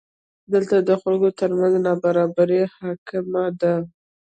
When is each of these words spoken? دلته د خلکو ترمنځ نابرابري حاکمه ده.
دلته 0.53 0.75
د 0.81 0.91
خلکو 1.01 1.27
ترمنځ 1.39 1.73
نابرابري 1.85 2.61
حاکمه 2.77 3.43
ده. 3.59 3.75